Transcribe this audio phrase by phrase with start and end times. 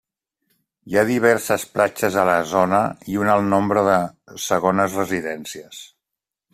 [0.91, 2.81] Hi ha diverses platges a la zona
[3.17, 4.01] i un alt nombre de
[4.49, 5.89] segones residències.